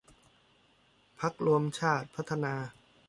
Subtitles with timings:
[1.19, 2.53] พรรครวมชาติพัฒนา